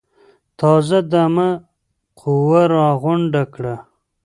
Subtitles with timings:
[0.59, 1.49] تازه دمه
[2.19, 3.75] قوه راغونډه کړه.